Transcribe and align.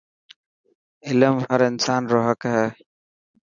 علم 1.07 1.35
هر 1.49 1.61
انسان 1.69 2.01
رو 2.11 2.19
حق 2.27 2.43
هي. 2.53 2.67